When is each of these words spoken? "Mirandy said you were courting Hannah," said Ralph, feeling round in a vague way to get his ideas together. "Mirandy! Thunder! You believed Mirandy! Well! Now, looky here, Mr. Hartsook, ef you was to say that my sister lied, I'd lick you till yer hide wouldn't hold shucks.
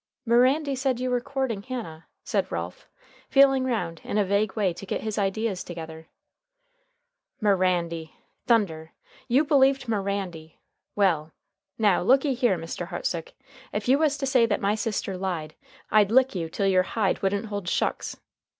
"Mirandy 0.25 0.73
said 0.75 0.99
you 0.99 1.11
were 1.11 1.21
courting 1.21 1.61
Hannah," 1.61 2.07
said 2.23 2.51
Ralph, 2.51 2.89
feeling 3.29 3.65
round 3.65 4.01
in 4.03 4.17
a 4.17 4.25
vague 4.25 4.55
way 4.55 4.73
to 4.73 4.85
get 4.87 5.01
his 5.01 5.19
ideas 5.19 5.63
together. 5.63 6.07
"Mirandy! 7.39 8.15
Thunder! 8.47 8.93
You 9.27 9.43
believed 9.45 9.87
Mirandy! 9.87 10.57
Well! 10.95 11.33
Now, 11.77 12.01
looky 12.01 12.33
here, 12.33 12.57
Mr. 12.57 12.87
Hartsook, 12.87 13.33
ef 13.71 13.87
you 13.87 13.99
was 13.99 14.17
to 14.17 14.25
say 14.25 14.47
that 14.47 14.59
my 14.59 14.73
sister 14.73 15.15
lied, 15.15 15.53
I'd 15.91 16.09
lick 16.09 16.33
you 16.33 16.49
till 16.49 16.65
yer 16.65 16.81
hide 16.81 17.21
wouldn't 17.21 17.45
hold 17.45 17.69
shucks. 17.69 18.17